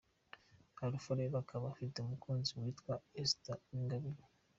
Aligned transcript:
Alpha 0.83 1.11
rero 1.19 1.35
akaba 1.43 1.65
afite 1.73 1.95
umukunzi 1.99 2.51
witwa 2.61 2.93
Esther 3.21 3.59
Uwingabire. 3.69 4.23